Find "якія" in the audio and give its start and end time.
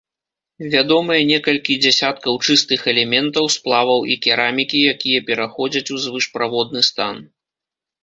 4.97-5.19